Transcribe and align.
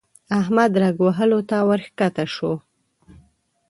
احمد 0.39 0.71
رګ 0.81 0.97
وهلو 1.05 1.39
ته 1.49 1.57
ورکښته 1.69 2.25
شو. 2.33 2.53